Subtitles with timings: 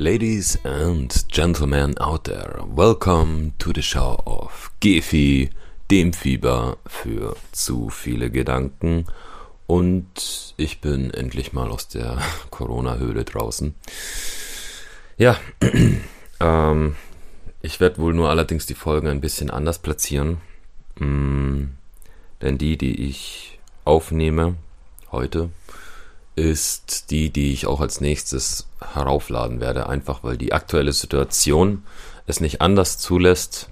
[0.00, 5.50] Ladies and gentlemen out there, welcome to the show of Gefi,
[5.90, 9.06] dem Fieber für zu viele Gedanken.
[9.66, 12.18] Und ich bin endlich mal aus der
[12.50, 13.74] Corona-Höhle draußen.
[15.16, 15.36] Ja,
[16.38, 16.94] ähm,
[17.60, 20.36] ich werde wohl nur allerdings die Folgen ein bisschen anders platzieren.
[21.00, 21.70] Mm,
[22.40, 24.54] denn die, die ich aufnehme
[25.10, 25.50] heute,
[26.38, 31.82] ist die, die ich auch als nächstes heraufladen werde, einfach weil die aktuelle Situation
[32.26, 33.68] es nicht anders zulässt,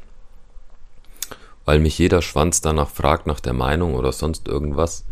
[1.65, 5.05] weil mich jeder Schwanz danach fragt nach der Meinung oder sonst irgendwas.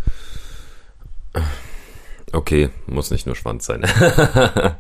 [2.33, 3.85] Okay, muss nicht nur Schwanz sein.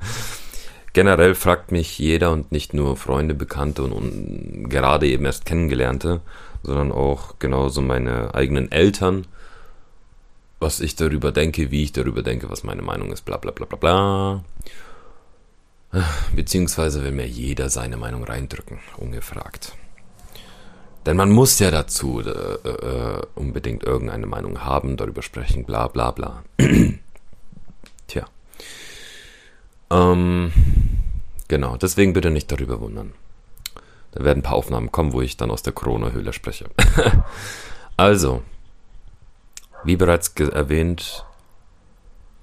[0.93, 6.23] Generell fragt mich jeder und nicht nur Freunde, Bekannte und, und gerade eben erst Kennengelernte,
[6.65, 9.27] sondern auch genauso meine eigenen Eltern,
[10.61, 13.67] was ich darüber denke, wie ich darüber denke, was meine Meinung ist, bla bla bla
[13.67, 14.45] bla bla.
[16.35, 19.73] Beziehungsweise will mir jeder seine Meinung reindrücken, ungefragt.
[21.07, 26.11] Denn man muss ja dazu äh, äh, unbedingt irgendeine Meinung haben, darüber sprechen, bla bla
[26.11, 26.43] bla.
[28.07, 28.27] Tja.
[29.91, 30.53] Ähm,
[31.47, 33.13] genau, deswegen bitte nicht darüber wundern.
[34.13, 36.67] Da werden ein paar Aufnahmen kommen, wo ich dann aus der Corona-Höhle spreche.
[37.97, 38.43] also,
[39.85, 41.25] wie bereits erwähnt,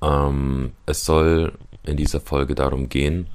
[0.02, 3.28] ähm, es soll in dieser Folge darum gehen,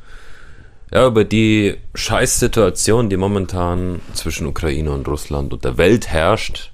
[0.93, 6.71] ja, über die Scheißsituation, die momentan zwischen Ukraine und Russland und der Welt herrscht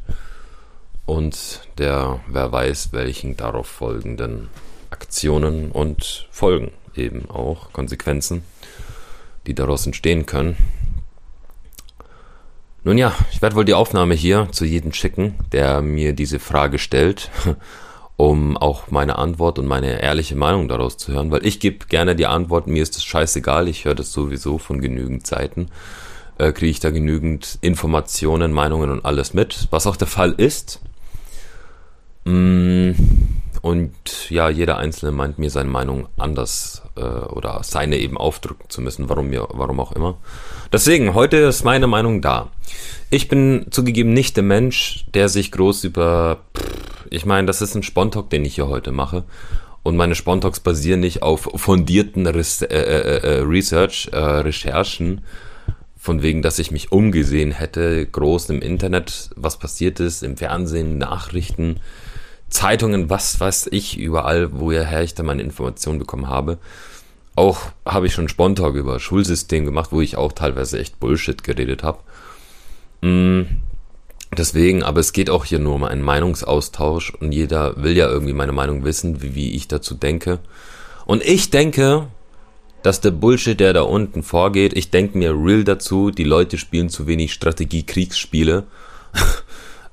[1.07, 4.49] und der, wer weiß, welchen darauf folgenden
[4.91, 8.45] Aktionen und Folgen eben auch, Konsequenzen,
[9.47, 10.57] die daraus entstehen können.
[12.85, 16.79] Nun ja, ich werde wohl die Aufnahme hier zu jedem schicken, der mir diese Frage
[16.79, 17.31] stellt,
[18.17, 22.17] um auch meine Antwort und meine ehrliche Meinung daraus zu hören, weil ich gebe gerne
[22.17, 25.69] die Antwort, mir ist das scheißegal, ich höre das sowieso von genügend Seiten,
[26.39, 30.81] äh, kriege ich da genügend Informationen, Meinungen und alles mit, was auch der Fall ist.
[32.25, 32.93] Mm,
[33.63, 38.81] und ja, jeder Einzelne meint mir seine Meinung anders äh, oder seine eben aufdrücken zu
[38.81, 40.19] müssen, warum, mir, warum auch immer.
[40.73, 42.51] Deswegen, heute ist meine Meinung da.
[43.09, 46.41] Ich bin zugegeben nicht der Mensch, der sich groß über...
[47.09, 49.23] Ich meine, das ist ein Spontalk, den ich hier heute mache.
[49.85, 55.21] Und meine Spontalks basieren nicht auf fundierten Res äh, äh, äh, Research, äh, Recherchen,
[55.97, 60.99] von wegen, dass ich mich umgesehen hätte, groß im Internet, was passiert ist, im Fernsehen,
[60.99, 61.79] Nachrichten,
[62.53, 66.59] Zeitungen, was weiß ich, überall, woher ich da meine Informationen bekommen habe.
[67.35, 71.83] Auch habe ich schon Spontan über Schulsystem gemacht, wo ich auch teilweise echt Bullshit geredet
[71.83, 72.01] habe.
[73.01, 73.43] Mm,
[74.37, 78.35] deswegen, aber es geht auch hier nur um einen Meinungsaustausch und jeder will ja irgendwie
[78.35, 80.39] meine Meinung wissen, wie, wie ich dazu denke.
[81.07, 82.09] Und ich denke,
[82.83, 86.91] dass der Bullshit, der da unten vorgeht, ich denke mir real dazu, die Leute spielen
[86.91, 88.65] zu wenig Strategie-Kriegsspiele.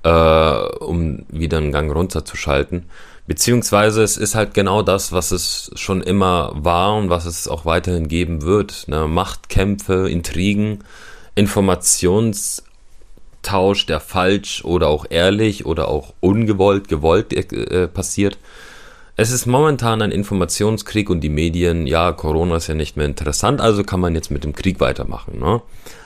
[0.04, 2.86] äh, um wieder einen Gang runterzuschalten.
[3.28, 7.64] Beziehungsweise es ist halt genau das, was es schon immer war und was es auch
[7.64, 8.88] weiterhin geben wird.
[8.88, 9.08] Ne?
[9.08, 10.84] Machtkämpfe, Intrigen,
[11.36, 18.40] Informationstausch, der falsch oder auch ehrlich oder auch ungewollt, gewollt äh, passiert.
[19.16, 23.62] Es ist momentan ein Informationskrieg und die Medien, ja, Corona ist ja nicht mehr interessant,
[23.62, 25.40] also kann man jetzt mit dem Krieg weitermachen.
[25.40, 25.62] Ne?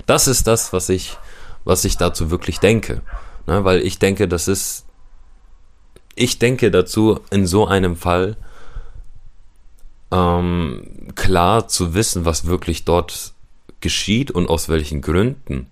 [0.08, 1.16] Das ist das, was ich,
[1.64, 3.02] was ich dazu wirklich denke.
[3.46, 4.86] Ne, weil ich denke, das ist,
[6.16, 8.38] ich denke dazu, in so einem Fall
[10.12, 13.34] ähm, klar zu wissen, was wirklich dort
[13.82, 15.68] geschieht und aus welchen Gründen,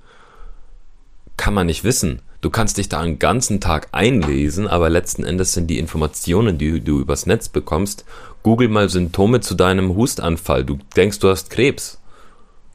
[1.38, 2.22] kann man nicht wissen.
[2.42, 6.81] Du kannst dich da einen ganzen Tag einlesen, aber letzten Endes sind die Informationen, die
[6.81, 8.04] du übers Netz bekommst,
[8.42, 10.66] google mal Symptome zu deinem Hustanfall.
[10.66, 12.00] Du denkst, du hast Krebs.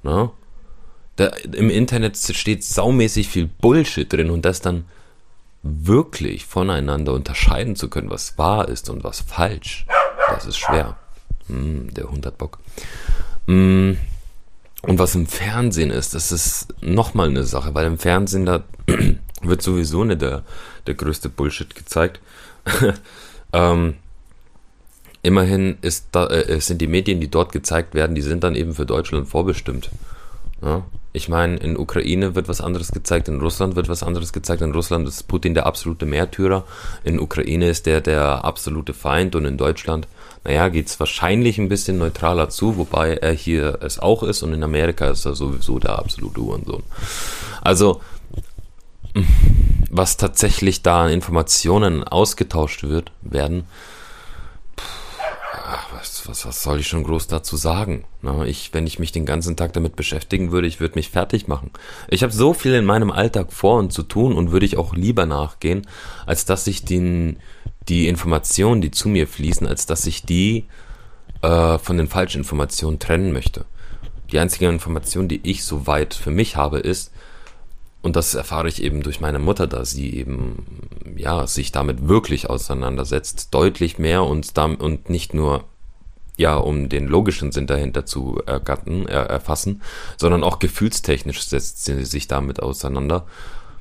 [0.04, 0.30] Ne?
[1.16, 4.84] Da, Im Internet steht saumäßig viel Bullshit drin und das dann
[5.68, 9.86] wirklich voneinander unterscheiden zu können, was wahr ist und was falsch,
[10.28, 10.96] das ist schwer.
[11.48, 12.58] Hm, der Hund hat Bock.
[13.46, 13.96] Hm,
[14.82, 18.64] und was im Fernsehen ist, das ist nochmal eine Sache, weil im Fernsehen da
[19.42, 20.42] wird sowieso nicht der,
[20.86, 22.20] der größte Bullshit gezeigt.
[23.52, 23.94] ähm,
[25.22, 28.74] immerhin ist da, äh, sind die Medien, die dort gezeigt werden, die sind dann eben
[28.74, 29.90] für Deutschland vorbestimmt.
[30.62, 30.84] Ja?
[31.12, 34.60] Ich meine, in Ukraine wird was anderes gezeigt, in Russland wird was anderes gezeigt.
[34.60, 36.64] In Russland ist Putin der absolute Märtyrer,
[37.04, 40.08] in Ukraine ist der der absolute Feind und in Deutschland,
[40.44, 44.52] naja, geht es wahrscheinlich ein bisschen neutraler zu, wobei er hier es auch ist und
[44.52, 46.82] in Amerika ist er sowieso der absolute Uhrensohn.
[47.62, 48.02] Also,
[49.90, 53.64] was tatsächlich da an Informationen ausgetauscht wird, werden,
[56.28, 58.04] was, was, soll ich schon groß dazu sagen?
[58.22, 58.46] Ne?
[58.48, 61.70] Ich, wenn ich mich den ganzen Tag damit beschäftigen würde, ich würde mich fertig machen.
[62.08, 64.94] Ich habe so viel in meinem Alltag vor und zu tun und würde ich auch
[64.94, 65.86] lieber nachgehen,
[66.26, 67.38] als dass ich den,
[67.88, 70.66] die Informationen, die zu mir fließen, als dass ich die
[71.42, 73.64] äh, von den falschen Informationen trennen möchte.
[74.32, 77.12] Die einzige Information, die ich soweit für mich habe, ist,
[78.02, 80.64] und das erfahre ich eben durch meine Mutter, da sie eben
[81.16, 85.64] ja sich damit wirklich auseinandersetzt, deutlich mehr und und nicht nur
[86.36, 89.82] ja um den logischen Sinn dahinter zu ergatten, er, erfassen,
[90.16, 93.26] sondern auch gefühlstechnisch setzt sie sich damit auseinander.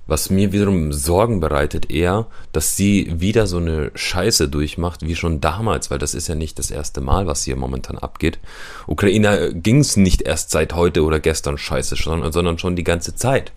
[0.08, 5.42] Was mir wiederum Sorgen bereitet eher, dass sie wieder so eine Scheiße durchmacht wie schon
[5.42, 8.38] damals, weil das ist ja nicht das erste Mal, was hier momentan abgeht.
[8.86, 13.16] Ukraine ging es nicht erst seit heute oder gestern scheiße, sondern, sondern schon die ganze
[13.16, 13.52] Zeit.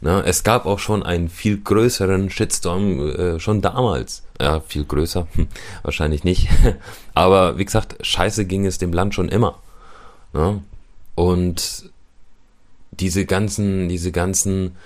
[0.00, 0.22] Ne?
[0.24, 4.22] Es gab auch schon einen viel größeren Shitstorm äh, schon damals.
[4.40, 5.48] Ja, viel größer, hm,
[5.82, 6.48] wahrscheinlich nicht.
[7.14, 9.58] Aber wie gesagt, scheiße ging es dem Land schon immer.
[10.32, 10.62] Ne?
[11.14, 11.90] Und
[12.92, 14.76] diese ganzen, diese ganzen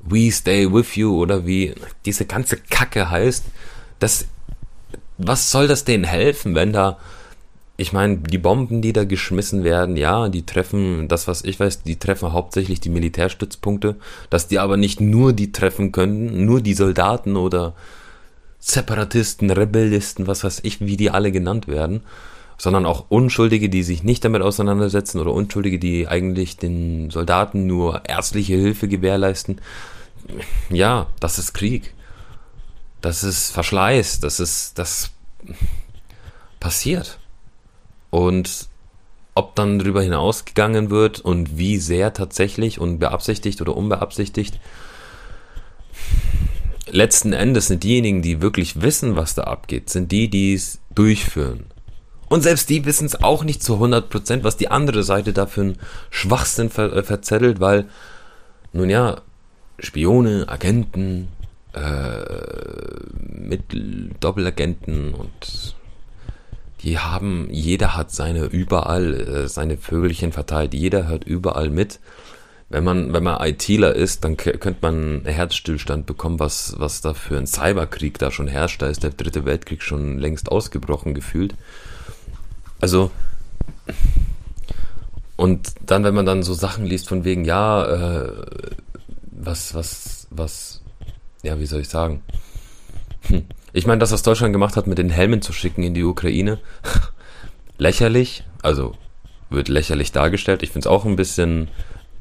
[0.00, 1.74] We stay with you oder wie
[2.06, 3.44] diese ganze Kacke heißt,
[3.98, 4.26] das,
[5.18, 6.98] was soll das denen helfen, wenn da
[7.80, 11.82] ich meine, die Bomben, die da geschmissen werden, ja, die treffen, das was ich weiß,
[11.82, 13.96] die treffen hauptsächlich die Militärstützpunkte,
[14.28, 17.72] dass die aber nicht nur die treffen können, nur die Soldaten oder
[18.58, 22.02] Separatisten, Rebellisten, was weiß ich, wie die alle genannt werden,
[22.58, 28.02] sondern auch Unschuldige, die sich nicht damit auseinandersetzen oder Unschuldige, die eigentlich den Soldaten nur
[28.06, 29.58] ärztliche Hilfe gewährleisten.
[30.68, 31.94] Ja, das ist Krieg.
[33.00, 35.12] Das ist Verschleiß, das ist, das
[36.60, 37.18] passiert.
[38.10, 38.68] Und
[39.34, 44.60] ob dann darüber hinausgegangen wird und wie sehr tatsächlich und beabsichtigt oder unbeabsichtigt,
[46.88, 51.66] letzten Endes sind diejenigen, die wirklich wissen, was da abgeht, sind die, die es durchführen.
[52.28, 55.62] Und selbst die wissen es auch nicht zu 100%, was die andere Seite da für
[55.62, 55.78] einen
[56.10, 57.86] Schwachsinn ver äh, verzettelt, weil,
[58.72, 59.20] nun ja,
[59.80, 61.28] Spione, Agenten,
[61.72, 62.24] äh,
[63.18, 63.62] mit
[64.20, 65.74] Doppelagenten und
[66.82, 72.00] die haben, jeder hat seine überall, äh, seine Vögelchen verteilt, jeder hört überall mit.
[72.68, 77.14] Wenn man, wenn man ITler ist, dann könnte man einen Herzstillstand bekommen, was, was da
[77.14, 78.80] für ein Cyberkrieg da schon herrscht.
[78.80, 81.54] Da ist der dritte Weltkrieg schon längst ausgebrochen gefühlt.
[82.80, 83.10] Also,
[85.36, 88.32] und dann, wenn man dann so Sachen liest von wegen, ja, äh,
[89.32, 90.80] was, was, was,
[91.42, 92.22] ja, wie soll ich sagen?
[93.22, 96.04] Hm ich meine, das, was Deutschland gemacht hat, mit den Helmen zu schicken in die
[96.04, 96.58] Ukraine,
[97.78, 98.44] lächerlich.
[98.62, 98.94] Also
[99.48, 100.62] wird lächerlich dargestellt.
[100.62, 101.68] Ich finde es auch ein bisschen.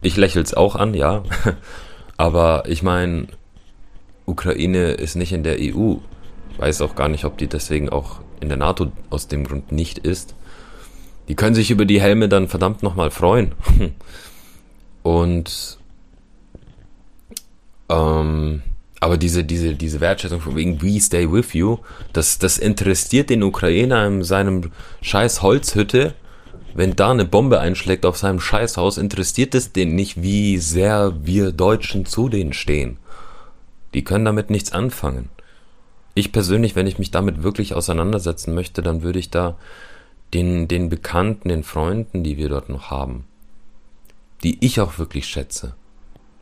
[0.01, 1.23] Ich lächle es auch an, ja.
[2.17, 3.27] Aber ich meine,
[4.25, 5.95] Ukraine ist nicht in der EU.
[6.51, 9.71] Ich weiß auch gar nicht, ob die deswegen auch in der NATO aus dem Grund
[9.71, 10.35] nicht ist.
[11.27, 13.53] Die können sich über die Helme dann verdammt nochmal freuen.
[15.03, 15.77] Und
[17.89, 18.61] ähm,
[18.99, 21.77] aber diese, diese, diese Wertschätzung von wegen We stay with you,
[22.11, 26.15] das, das interessiert den Ukrainer in seinem scheiß Holzhütte.
[26.73, 31.51] Wenn da eine Bombe einschlägt auf seinem Scheißhaus, interessiert es den nicht, wie sehr wir
[31.51, 32.97] Deutschen zu denen stehen.
[33.93, 35.29] Die können damit nichts anfangen.
[36.13, 39.57] Ich persönlich, wenn ich mich damit wirklich auseinandersetzen möchte, dann würde ich da
[40.33, 43.25] den, den Bekannten, den Freunden, die wir dort noch haben,
[44.43, 45.75] die ich auch wirklich schätze,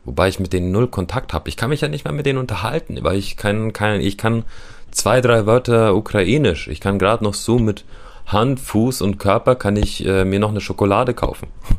[0.08, 1.50] Wobei ich mit denen null Kontakt habe.
[1.50, 4.46] Ich kann mich ja nicht mehr mit denen unterhalten, weil ich kann, kann, ich kann
[4.90, 6.66] zwei, drei Wörter ukrainisch.
[6.68, 7.84] Ich kann gerade noch so mit
[8.26, 11.48] Hand, Fuß und Körper kann ich äh, mir noch eine Schokolade kaufen.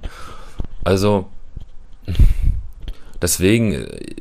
[0.86, 1.26] Also,
[3.22, 4.16] deswegen, äh,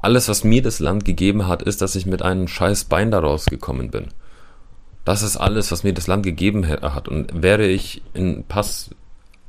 [0.00, 3.18] alles, was mir das Land gegeben hat, ist, dass ich mit einem scheiß Bein da
[3.18, 4.06] rausgekommen bin.
[5.04, 7.08] Das ist alles, was mir das Land gegeben hat.
[7.08, 8.90] Und wäre ich in Pass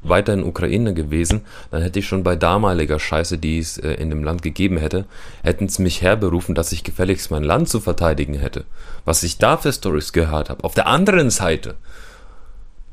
[0.01, 1.41] weiter in Ukraine gewesen,
[1.72, 5.06] dann hätte ich schon bei damaliger Scheiße, die es äh, in dem Land gegeben hätte,
[5.44, 8.65] hätten es mich herberufen, dass ich gefälligst mein Land zu verteidigen hätte.
[9.06, 10.63] Was ich da für Stories gehört habe.
[10.63, 11.75] Auf der anderen Seite,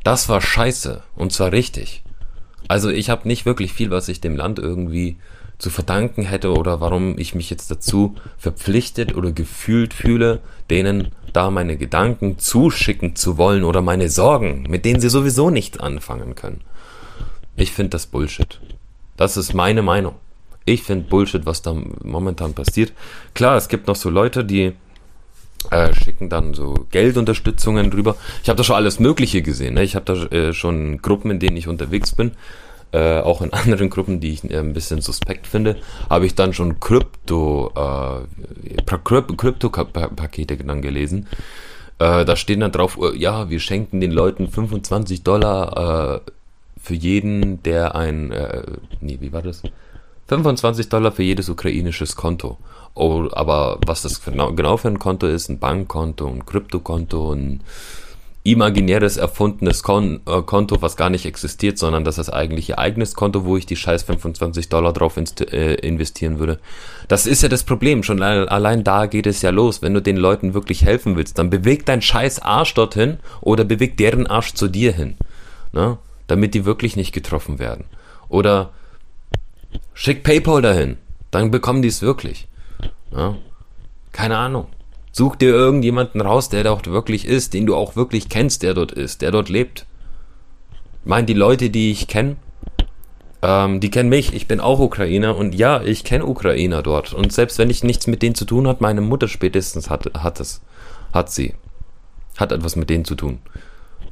[0.02, 2.02] das war scheiße und zwar richtig.
[2.68, 5.16] Also ich habe nicht wirklich viel, was ich dem Land irgendwie
[5.58, 11.50] zu verdanken hätte oder warum ich mich jetzt dazu verpflichtet oder gefühlt fühle, denen da
[11.50, 16.60] meine Gedanken zuschicken zu wollen oder meine Sorgen, mit denen sie sowieso nichts anfangen können.
[17.56, 18.60] Ich finde das Bullshit.
[19.16, 20.14] Das ist meine Meinung.
[20.66, 22.92] Ich finde Bullshit, was da momentan passiert.
[23.34, 24.72] Klar, es gibt noch so Leute, die
[25.70, 28.16] äh, schicken dann so Geldunterstützungen drüber.
[28.42, 29.74] Ich habe da schon alles Mögliche gesehen.
[29.74, 29.84] Ne?
[29.84, 32.32] Ich habe da äh, schon Gruppen, in denen ich unterwegs bin,
[32.92, 35.76] äh, auch in anderen Gruppen, die ich äh, ein bisschen suspekt finde,
[36.10, 41.26] habe ich dann schon Krypto, äh, Krypto-Pakete dann gelesen
[41.98, 46.20] Äh, da stehen dann drauf, ja, wir schenken den Leuten 25 Dollar
[46.86, 48.62] für jeden, der ein, äh,
[49.00, 49.62] nee, wie war das?
[50.28, 52.58] 25 Dollar für jedes ukrainisches Konto.
[52.94, 57.60] Oh, aber was das genau, genau für ein Konto ist, ein Bankkonto, ein Kryptokonto, ein
[58.44, 63.14] imaginäres erfundenes Kon äh, Konto, was gar nicht existiert, sondern das ist eigentlich ihr eigenes
[63.14, 66.60] Konto, wo ich die scheiß 25 Dollar drauf äh, investieren würde.
[67.08, 68.04] Das ist ja das Problem.
[68.04, 69.82] Schon allein da geht es ja los.
[69.82, 73.96] Wenn du den Leuten wirklich helfen willst, dann beweg dein scheiß Arsch dorthin oder beweg
[73.96, 75.16] deren Arsch zu dir hin.
[75.72, 75.98] Ne?
[76.26, 77.84] Damit die wirklich nicht getroffen werden.
[78.28, 78.70] Oder
[79.94, 80.96] schick PayPal dahin.
[81.30, 82.48] Dann bekommen die es wirklich.
[83.10, 83.36] Ne?
[84.12, 84.66] Keine Ahnung.
[85.12, 88.92] Such dir irgendjemanden raus, der dort wirklich ist, den du auch wirklich kennst, der dort
[88.92, 89.86] ist, der dort lebt.
[91.02, 92.36] Ich meine, die Leute, die ich kenne,
[93.42, 94.34] ähm, die kennen mich.
[94.34, 97.14] Ich bin auch Ukrainer und ja, ich kenne Ukrainer dort.
[97.14, 100.40] Und selbst wenn ich nichts mit denen zu tun hat, meine Mutter spätestens hat, hat
[100.40, 100.60] es.
[101.12, 101.54] Hat sie.
[102.36, 103.38] Hat etwas mit denen zu tun.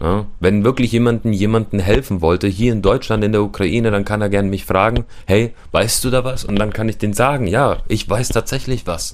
[0.01, 4.21] Ja, wenn wirklich jemanden jemanden helfen wollte, hier in Deutschland, in der Ukraine, dann kann
[4.21, 6.45] er gerne mich fragen, hey, weißt du da was?
[6.45, 9.13] Und dann kann ich den sagen, ja, ich weiß tatsächlich was.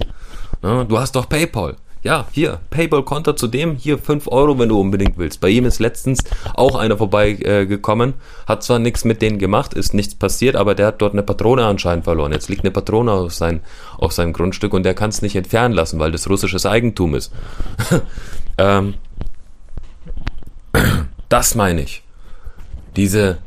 [0.63, 1.77] Ja, du hast doch PayPal.
[2.03, 5.41] Ja, hier, PayPal-Konto zu dem, hier 5 Euro, wenn du unbedingt willst.
[5.43, 6.21] Bei ihm ist letztens
[6.55, 10.87] auch einer vorbeigekommen, äh, hat zwar nichts mit denen gemacht, ist nichts passiert, aber der
[10.87, 12.33] hat dort eine Patrone anscheinend verloren.
[12.33, 13.61] Jetzt liegt eine Patrone auf, sein,
[13.99, 17.33] auf seinem Grundstück und der kann es nicht entfernen lassen, weil das russisches Eigentum ist.
[18.59, 18.95] ähm,
[21.31, 22.03] das meine ich.
[22.97, 23.39] Diese,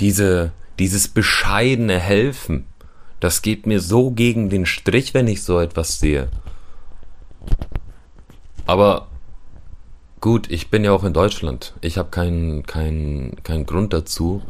[0.00, 2.66] diese, dieses bescheidene Helfen,
[3.20, 6.28] das geht mir so gegen den Strich, wenn ich so etwas sehe.
[8.66, 9.08] Aber
[10.20, 11.74] gut, ich bin ja auch in Deutschland.
[11.80, 14.42] Ich habe keinen kein, kein Grund dazu,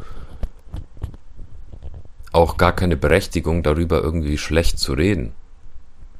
[2.31, 5.33] auch gar keine Berechtigung darüber irgendwie schlecht zu reden.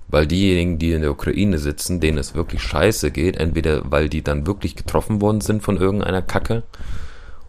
[0.10, 4.24] Weil diejenigen, die in der Ukraine sitzen, denen es wirklich scheiße geht, entweder weil die
[4.24, 6.64] dann wirklich getroffen worden sind von irgendeiner Kacke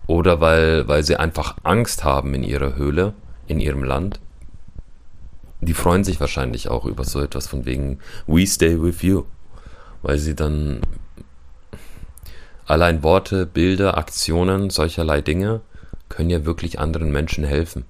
[0.06, 3.14] oder weil, weil sie einfach Angst haben in ihrer Höhle,
[3.46, 4.20] in ihrem Land.
[5.62, 9.24] Die freuen sich wahrscheinlich auch über so etwas von wegen We stay with you
[10.02, 10.80] weil sie dann
[12.66, 15.60] allein Worte, Bilder, Aktionen, solcherlei Dinge
[16.08, 17.84] können ja wirklich anderen Menschen helfen.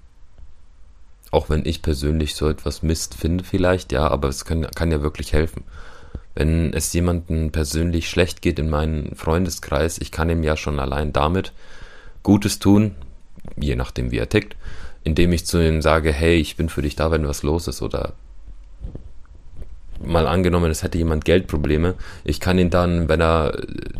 [1.30, 5.02] Auch wenn ich persönlich so etwas Mist finde vielleicht, ja, aber es kann, kann ja
[5.02, 5.64] wirklich helfen.
[6.34, 11.12] Wenn es jemandem persönlich schlecht geht in meinem Freundeskreis, ich kann ihm ja schon allein
[11.12, 11.52] damit
[12.22, 12.94] Gutes tun,
[13.56, 14.56] je nachdem wie er tickt,
[15.04, 17.82] indem ich zu ihm sage, hey, ich bin für dich da, wenn was los ist
[17.82, 18.14] oder
[20.02, 21.94] mal angenommen, es hätte jemand Geldprobleme,
[22.24, 23.54] ich kann ihn dann, wenn er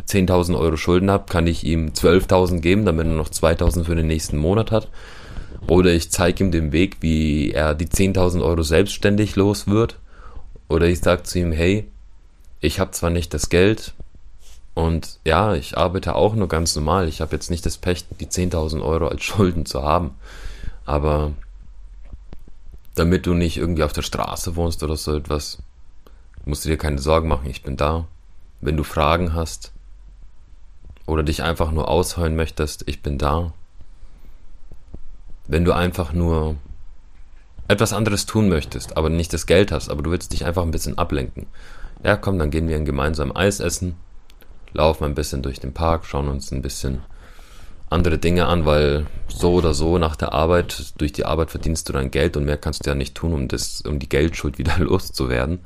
[0.07, 4.07] 10.000 Euro Schulden hat, kann ich ihm 12.000 geben, damit er noch 2.000 für den
[4.07, 4.89] nächsten Monat hat.
[5.67, 9.97] Oder ich zeige ihm den Weg, wie er die 10.000 Euro selbstständig los wird.
[10.67, 11.87] Oder ich sage zu ihm, hey,
[12.59, 13.93] ich habe zwar nicht das Geld
[14.73, 17.07] und ja, ich arbeite auch nur ganz normal.
[17.07, 20.15] Ich habe jetzt nicht das Pech, die 10.000 Euro als Schulden zu haben.
[20.85, 21.33] Aber
[22.95, 25.59] damit du nicht irgendwie auf der Straße wohnst oder so etwas,
[26.45, 28.07] musst du dir keine Sorgen machen, ich bin da.
[28.61, 29.71] Wenn du Fragen hast
[31.05, 33.53] oder dich einfach nur ausheulen möchtest, ich bin da.
[35.51, 36.55] Wenn du einfach nur
[37.67, 40.71] etwas anderes tun möchtest, aber nicht das Geld hast, aber du willst dich einfach ein
[40.71, 41.45] bisschen ablenken.
[42.05, 43.97] Ja, komm, dann gehen wir ein gemeinsam Eis essen,
[44.71, 47.01] laufen ein bisschen durch den Park, schauen uns ein bisschen
[47.89, 51.91] andere Dinge an, weil so oder so nach der Arbeit, durch die Arbeit verdienst du
[51.91, 54.79] dein Geld und mehr kannst du ja nicht tun, um das, um die Geldschuld wieder
[54.79, 55.59] loszuwerden.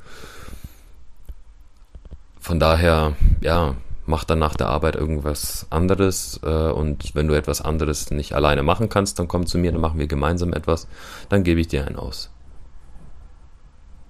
[2.40, 3.76] Von daher, ja,
[4.06, 8.62] mach dann nach der Arbeit irgendwas anderes äh, und wenn du etwas anderes nicht alleine
[8.62, 10.88] machen kannst, dann komm zu mir, dann machen wir gemeinsam etwas,
[11.28, 12.30] dann gebe ich dir einen aus.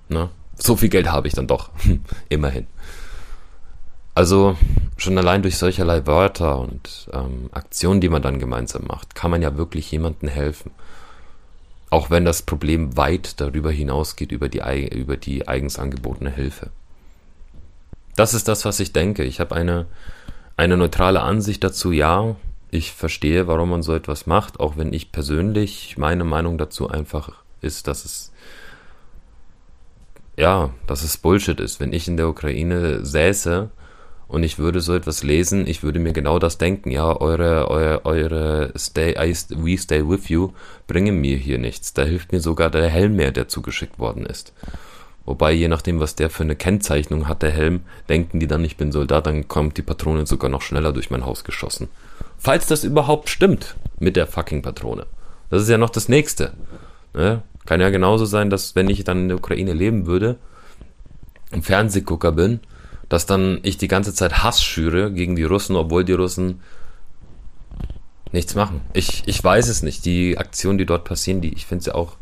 [0.09, 0.31] Na?
[0.59, 1.71] So viel Geld habe ich dann doch,
[2.29, 2.67] immerhin.
[4.15, 4.57] Also
[4.97, 9.43] schon allein durch solcherlei Wörter und ähm, Aktionen, die man dann gemeinsam macht, kann man
[9.43, 10.71] ja wirklich jemandem helfen.
[11.91, 16.71] Auch wenn das Problem weit darüber hinausgeht, über die, über die eigens angebotene Hilfe.
[18.17, 19.25] Das ist das, was ich denke.
[19.25, 19.87] Ich habe eine,
[20.57, 22.37] eine neutrale Ansicht dazu, ja.
[22.71, 27.31] Ich verstehe, warum man so etwas macht, auch wenn ich persönlich meine Meinung dazu einfach
[27.61, 28.33] ist, dass es
[30.37, 31.81] ja, dass es Bullshit ist.
[31.81, 33.71] Wenn ich in der Ukraine säße
[34.29, 36.91] und ich würde so etwas lesen, ich würde mir genau das denken.
[36.91, 40.53] Ja, eure, eure, eure Stay, I, We Stay With You
[40.87, 41.95] bringen mir hier nichts.
[41.95, 44.53] Da hilft mir sogar der Helm mehr, der zugeschickt worden ist.
[45.27, 48.77] Wobei, je nachdem, was der für eine Kennzeichnung hat, der Helm, denken die dann, ich
[48.77, 51.89] bin Soldat, dann kommt die Patrone sogar noch schneller durch mein Haus geschossen.
[52.39, 55.07] Falls das überhaupt stimmt mit der fucking Patrone.
[55.51, 56.53] Das ist ja noch das nächste.
[57.13, 57.43] Ne?
[57.67, 60.37] Kann ja genauso sein, dass wenn ich dann in der Ukraine leben würde,
[61.51, 62.61] ein Fernsehgucker bin,
[63.09, 66.61] dass dann ich die ganze Zeit Hass schüre gegen die Russen, obwohl die Russen
[68.33, 68.81] nichts machen.
[68.93, 70.05] Ich, ich weiß es nicht.
[70.05, 72.17] Die Aktionen, die dort passieren, die, ich finde sie auch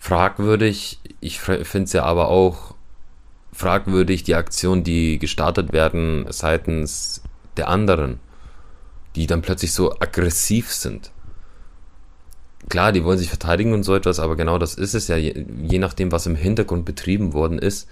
[0.00, 0.98] fragwürdig.
[1.20, 2.74] Ich finde sie aber auch
[3.52, 7.22] fragwürdig, die Aktionen, die gestartet werden seitens
[7.56, 8.18] der anderen,
[9.14, 11.12] die dann plötzlich so aggressiv sind.
[12.68, 15.44] Klar, die wollen sich verteidigen und so etwas, aber genau das ist es ja, je,
[15.62, 17.88] je nachdem, was im Hintergrund betrieben worden ist,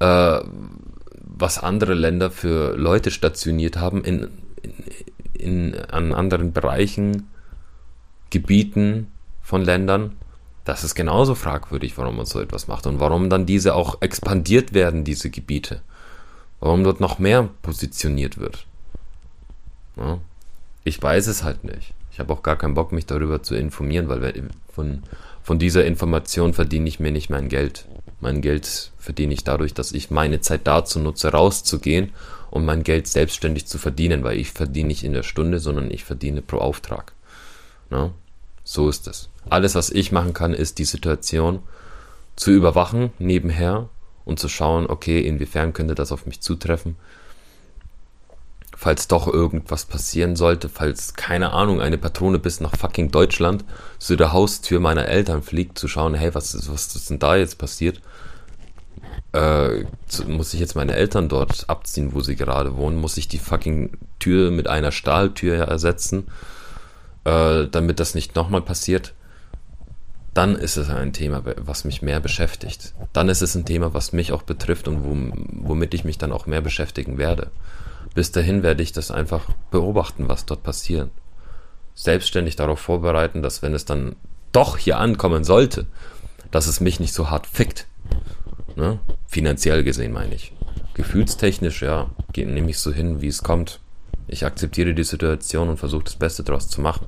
[0.00, 0.40] äh,
[1.36, 4.28] was andere Länder für Leute stationiert haben in,
[5.32, 7.28] in, in, an anderen Bereichen,
[8.30, 9.08] Gebieten
[9.42, 10.16] von Ländern,
[10.64, 14.72] das ist genauso fragwürdig, warum man so etwas macht und warum dann diese auch expandiert
[14.72, 15.82] werden, diese Gebiete.
[16.60, 18.66] Warum dort noch mehr positioniert wird.
[19.96, 20.18] Ja,
[20.82, 21.92] ich weiß es halt nicht.
[22.10, 25.02] Ich habe auch gar keinen Bock, mich darüber zu informieren, weil von,
[25.42, 27.86] von dieser Information verdiene ich mir nicht mein Geld.
[28.20, 32.12] Mein Geld verdiene ich dadurch, dass ich meine Zeit dazu nutze, rauszugehen
[32.50, 36.04] und mein Geld selbstständig zu verdienen, weil ich verdiene nicht in der Stunde, sondern ich
[36.04, 37.12] verdiene pro Auftrag.
[37.90, 38.12] Ja?
[38.64, 39.28] So ist es.
[39.48, 41.60] Alles, was ich machen kann, ist die Situation
[42.34, 43.88] zu überwachen nebenher
[44.24, 46.96] und zu schauen, okay, inwiefern könnte das auf mich zutreffen.
[48.76, 53.64] Falls doch irgendwas passieren sollte, falls, keine Ahnung, eine Patrone bis nach fucking Deutschland
[53.98, 57.36] zu der Haustür meiner Eltern fliegt, zu schauen, hey, was ist, was ist denn da
[57.36, 58.00] jetzt passiert?
[59.32, 59.84] Äh,
[60.26, 62.96] muss ich jetzt meine Eltern dort abziehen, wo sie gerade wohnen?
[62.96, 66.26] Muss ich die fucking Tür mit einer Stahltür ersetzen,
[67.24, 69.14] äh, damit das nicht nochmal passiert?
[70.34, 72.92] Dann ist es ein Thema, was mich mehr beschäftigt.
[73.12, 75.04] Dann ist es ein Thema, was mich auch betrifft und
[75.62, 77.52] womit ich mich dann auch mehr beschäftigen werde.
[78.14, 81.10] Bis dahin werde ich das einfach beobachten, was dort passiert.
[81.94, 84.16] Selbstständig darauf vorbereiten, dass wenn es dann
[84.50, 85.86] doch hier ankommen sollte,
[86.50, 87.86] dass es mich nicht so hart fickt.
[88.74, 88.98] Ne?
[89.26, 90.52] Finanziell gesehen meine ich.
[90.94, 93.80] Gefühlstechnisch, ja, nehme ich so hin, wie es kommt.
[94.26, 97.06] Ich akzeptiere die Situation und versuche das Beste daraus zu machen.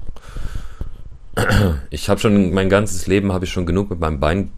[1.91, 4.53] Ich habe schon mein ganzes Leben habe ich schon genug mit meinem Bein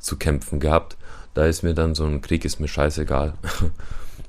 [0.00, 0.96] zu kämpfen gehabt.
[1.32, 3.34] Da ist mir dann so ein Krieg ist mir scheißegal.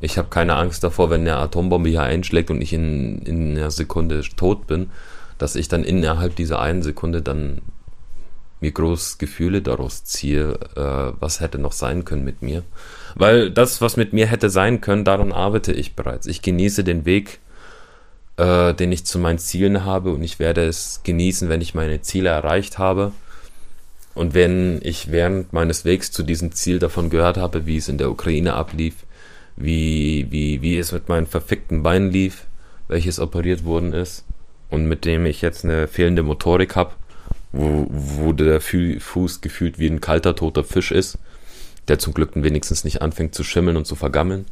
[0.02, 3.72] Ich habe keine Angst davor, wenn eine Atombombe hier einschlägt und ich in, in einer
[3.72, 4.90] Sekunde tot bin,
[5.38, 7.62] dass ich dann innerhalb dieser einen Sekunde dann
[8.60, 12.64] mir groß Gefühle daraus ziehe, äh, was hätte noch sein können mit mir.
[13.16, 16.26] Weil das, was mit mir hätte sein können, daran arbeite ich bereits.
[16.28, 17.40] Ich genieße den Weg,
[18.38, 22.02] äh, den ich zu meinen Zielen habe und ich werde es genießen, wenn ich meine
[22.02, 23.12] Ziele erreicht habe.
[24.14, 27.98] Und wenn ich während meines Wegs zu diesem Ziel davon gehört habe, wie es in
[27.98, 28.96] der Ukraine ablief,
[29.58, 32.46] wie, wie, wie es mit meinem verfickten Bein lief,
[32.88, 34.26] welches operiert worden ist
[34.70, 36.92] und mit dem ich jetzt eine fehlende Motorik habe,
[37.52, 41.18] wo, wo der Fuß gefühlt wie ein kalter, toter Fisch ist,
[41.88, 44.46] der zum Glück wenigstens nicht anfängt zu schimmeln und zu vergammeln.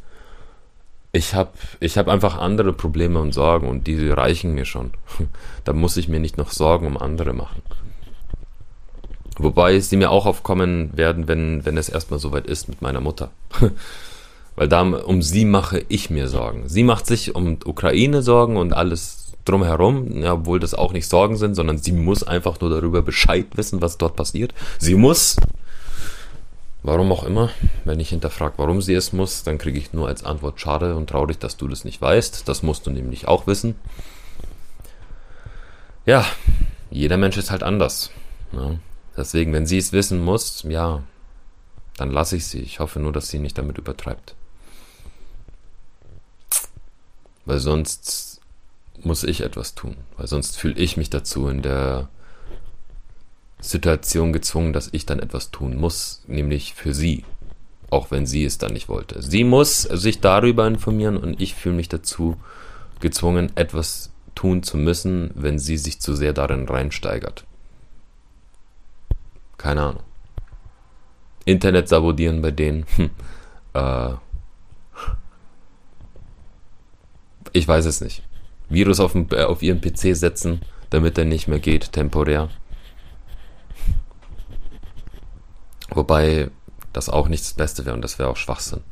[1.14, 4.90] Ich habe ich hab einfach andere Probleme und Sorgen und die reichen mir schon.
[5.64, 7.62] da muss ich mir nicht noch Sorgen um andere machen.
[9.38, 13.30] Wobei sie mir auch aufkommen werden, wenn, wenn es erstmal soweit ist mit meiner Mutter.
[14.56, 16.68] Weil da, um sie mache ich mir Sorgen.
[16.68, 21.36] Sie macht sich um Ukraine Sorgen und alles drumherum, ja, obwohl das auch nicht Sorgen
[21.36, 24.52] sind, sondern sie muss einfach nur darüber Bescheid wissen, was dort passiert.
[24.78, 25.36] Sie muss,
[26.84, 27.50] warum auch immer,
[27.84, 31.08] wenn ich hinterfrage, warum sie es muss, dann kriege ich nur als Antwort schade und
[31.08, 32.46] traurig, dass du das nicht weißt.
[32.46, 33.74] Das musst du nämlich auch wissen.
[36.06, 36.24] Ja,
[36.90, 38.10] jeder Mensch ist halt anders.
[38.52, 38.76] Ja.
[39.16, 41.02] Deswegen, wenn sie es wissen muss, ja,
[41.96, 42.60] dann lasse ich sie.
[42.60, 44.34] Ich hoffe nur, dass sie nicht damit übertreibt.
[47.46, 48.40] Weil sonst
[49.02, 52.08] muss ich etwas tun, weil sonst fühle ich mich dazu in der
[53.68, 57.24] Situation gezwungen, dass ich dann etwas tun muss, nämlich für sie,
[57.90, 59.22] auch wenn sie es dann nicht wollte.
[59.22, 62.36] Sie muss sich darüber informieren und ich fühle mich dazu
[63.00, 67.44] gezwungen, etwas tun zu müssen, wenn sie sich zu sehr darin reinsteigert.
[69.56, 70.02] Keine Ahnung.
[71.44, 72.86] Internet sabotieren bei denen.
[72.96, 73.10] Hm.
[73.74, 74.14] Äh,
[77.52, 78.22] ich weiß es nicht.
[78.68, 82.50] Virus auf, dem, äh, auf ihren PC setzen, damit er nicht mehr geht, temporär.
[85.90, 86.50] Wobei
[86.92, 88.82] das auch nicht das Beste wäre und das wäre auch Schwachsinn.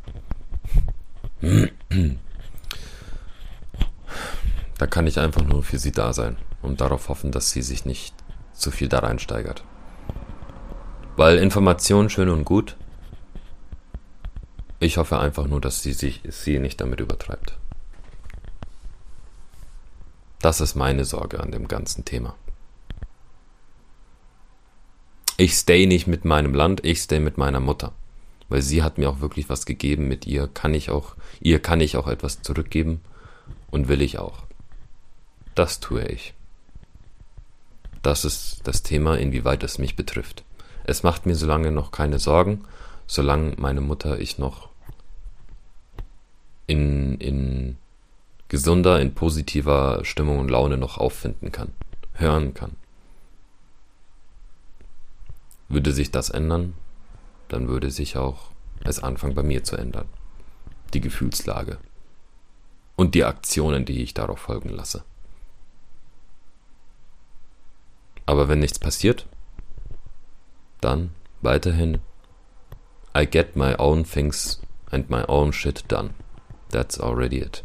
[4.79, 7.85] Da kann ich einfach nur für sie da sein und darauf hoffen, dass sie sich
[7.85, 8.15] nicht
[8.53, 9.65] zu viel da reinsteigert.
[11.17, 12.77] Weil Information schön und gut.
[14.81, 17.59] Ich hoffe einfach nur, dass sie sich sie nicht damit übertreibt.
[20.41, 22.35] Das ist meine Sorge an dem ganzen Thema.
[25.37, 27.93] Ich stay nicht mit meinem Land, ich stay mit meiner Mutter.
[28.49, 30.09] Weil sie hat mir auch wirklich was gegeben.
[30.09, 33.01] Mit ihr kann ich auch, ihr kann ich auch etwas zurückgeben
[33.71, 34.45] und will ich auch.
[35.55, 36.35] Das tue ich.
[38.03, 40.45] Das ist das Thema, inwieweit es mich betrifft.
[40.85, 42.65] Es macht mir solange noch keine Sorgen,
[43.07, 44.69] solange meine Mutter ich noch
[46.67, 47.77] in, in
[48.49, 51.73] gesunder, in positiver Stimmung und Laune noch auffinden kann,
[52.15, 52.77] hören kann.
[55.73, 56.75] Würde sich das ändern,
[57.49, 58.51] dann würde sich auch
[58.85, 60.07] es anfangen bei mir zu ändern.
[60.93, 61.79] Die Gefühlslage.
[62.95, 65.03] Und die Aktionen, die ich darauf folgen lasse.
[68.27, 69.27] Aber wenn nichts passiert,
[70.83, 72.01] dann weiterhin
[73.17, 76.11] I get my own things and my own shit done.
[76.71, 77.65] That's already it.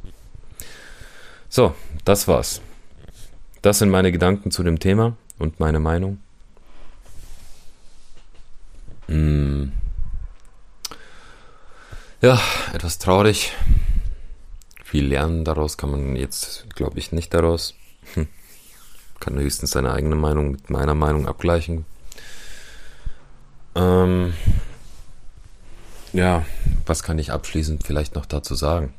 [1.50, 2.62] So, das war's.
[3.62, 6.20] Das sind meine Gedanken zu dem Thema und meine Meinung.
[9.08, 9.72] Hm.
[12.22, 12.40] Ja,
[12.74, 13.54] etwas traurig.
[14.84, 17.76] Viel lernen daraus kann man jetzt, glaube ich, nicht daraus.
[18.14, 18.28] Hm.
[19.20, 21.86] Kann höchstens seine eigene Meinung mit meiner Meinung abgleichen.
[23.76, 24.34] Ähm,
[26.14, 26.46] ja,
[26.86, 28.94] was kann ich abschließend vielleicht noch dazu sagen?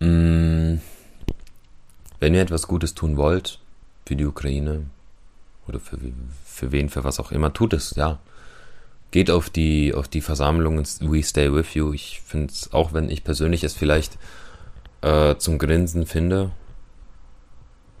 [0.00, 0.80] Hm,
[2.20, 3.58] wenn ihr etwas Gutes tun wollt
[4.06, 4.86] für die Ukraine
[5.68, 5.98] oder für,
[6.44, 8.18] für wen, für was auch immer, tut es, ja.
[9.10, 11.92] Geht auf die, auf die Versammlungen We Stay With You.
[11.94, 14.18] Ich finde es, auch wenn ich persönlich es vielleicht
[15.00, 16.50] äh, zum Grinsen finde,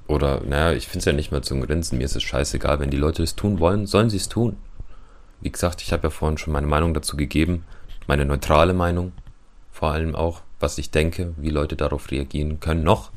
[0.06, 2.90] oder, naja, ich finde es ja nicht mal zum Grinsen, mir ist es scheißegal, wenn
[2.90, 4.56] die Leute es tun wollen, sollen sie es tun.
[5.40, 7.64] Wie gesagt, ich habe ja vorhin schon meine Meinung dazu gegeben,
[8.06, 9.12] meine neutrale Meinung,
[9.70, 13.12] vor allem auch, was ich denke, wie Leute darauf reagieren können noch.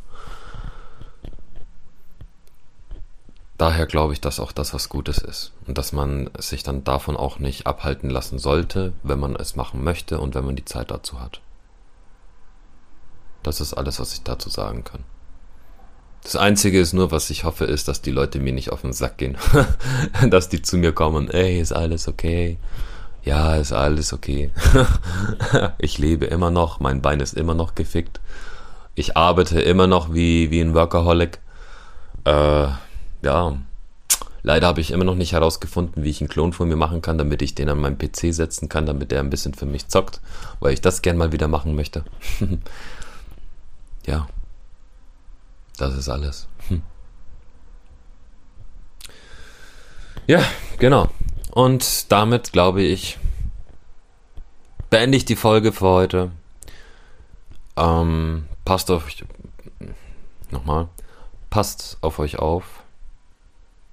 [3.61, 7.15] Daher glaube ich, dass auch das was Gutes ist und dass man sich dann davon
[7.15, 10.89] auch nicht abhalten lassen sollte, wenn man es machen möchte und wenn man die Zeit
[10.89, 11.41] dazu hat.
[13.43, 15.03] Das ist alles, was ich dazu sagen kann.
[16.23, 18.93] Das Einzige ist nur, was ich hoffe, ist, dass die Leute mir nicht auf den
[18.93, 19.37] Sack gehen.
[20.27, 22.57] dass die zu mir kommen, ey, ist alles okay?
[23.23, 24.49] Ja, ist alles okay.
[25.77, 28.21] ich lebe immer noch, mein Bein ist immer noch gefickt.
[28.95, 31.39] Ich arbeite immer noch wie, wie ein Workaholic.
[32.23, 32.69] Äh,
[33.21, 33.57] ja,
[34.43, 37.17] leider habe ich immer noch nicht herausgefunden, wie ich einen Klon von mir machen kann,
[37.17, 40.21] damit ich den an meinen PC setzen kann, damit der ein bisschen für mich zockt,
[40.59, 42.03] weil ich das gern mal wieder machen möchte.
[44.05, 44.27] ja,
[45.77, 46.47] das ist alles.
[46.67, 46.81] Hm.
[50.27, 50.43] Ja,
[50.77, 51.09] genau.
[51.51, 53.17] Und damit glaube ich,
[54.89, 56.31] beende ich die Folge für heute.
[57.75, 59.07] Ähm, passt auf.
[60.51, 60.87] Nochmal.
[61.49, 62.80] Passt auf euch auf.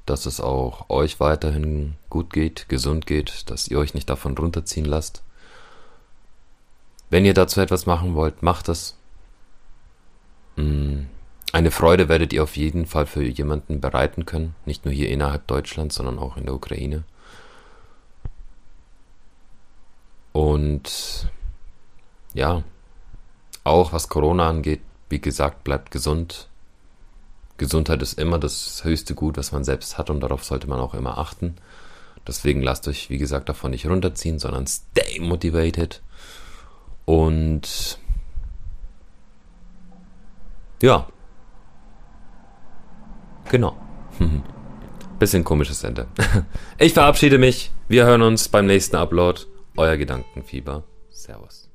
[0.08, 4.86] Dass es auch euch weiterhin gut geht, gesund geht, dass ihr euch nicht davon runterziehen
[4.86, 5.22] lasst.
[7.10, 8.96] Wenn ihr dazu etwas machen wollt, macht es.
[10.56, 11.04] Mm
[11.52, 15.46] eine Freude werdet ihr auf jeden Fall für jemanden bereiten können, nicht nur hier innerhalb
[15.46, 17.04] Deutschlands, sondern auch in der Ukraine.
[20.32, 21.30] Und
[22.34, 22.62] ja,
[23.64, 26.48] auch was Corona angeht, wie gesagt, bleibt gesund.
[27.58, 30.94] Gesundheit ist immer das höchste Gut, was man selbst hat und darauf sollte man auch
[30.94, 31.56] immer achten.
[32.26, 36.02] Deswegen lasst euch, wie gesagt, davon nicht runterziehen, sondern stay motivated.
[37.04, 37.98] Und
[40.80, 41.06] ja,
[43.50, 43.76] Genau.
[45.18, 46.06] Bisschen komisches Ende.
[46.78, 47.72] Ich verabschiede mich.
[47.88, 49.42] Wir hören uns beim nächsten Upload.
[49.76, 50.84] Euer Gedankenfieber.
[51.10, 51.67] Servus.